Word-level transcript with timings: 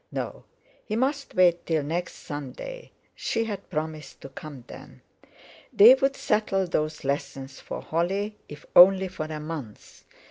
No, 0.11 0.45
he 0.83 0.95
must 0.95 1.35
wait 1.35 1.63
till 1.67 1.83
next 1.83 2.15
Sunday; 2.15 2.91
she 3.13 3.43
had 3.43 3.69
promised 3.69 4.19
to 4.21 4.29
come 4.29 4.63
then. 4.65 5.03
They 5.71 5.93
would 5.93 6.15
settle 6.15 6.65
those 6.65 7.03
lessons 7.03 7.59
for 7.59 7.83
Holly, 7.83 8.35
if 8.49 8.65
only 8.75 9.09
for 9.09 9.25
a 9.25 9.39
month. 9.39 10.03